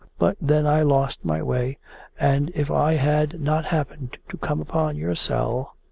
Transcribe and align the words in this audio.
But 0.17 0.35
then 0.41 0.65
I 0.65 0.81
lost 0.81 1.23
my 1.23 1.43
way, 1.43 1.77
and 2.19 2.49
if 2.55 2.71
I 2.71 2.93
had 2.95 3.39
not 3.39 3.65
happened 3.65 4.17
to 4.29 4.37
come 4.37 4.59
upon 4.59 4.95
your 4.97 5.13
cell... 5.13 5.75